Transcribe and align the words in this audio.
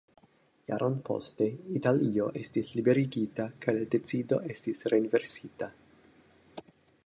Jaron 0.69 0.95
poste, 1.09 1.47
Italio 1.79 2.25
estis 2.41 2.71
liberigita 2.79 3.47
kaj 3.67 3.77
la 3.79 3.85
decido 3.97 4.41
estis 4.55 4.85
renversita. 4.95 5.69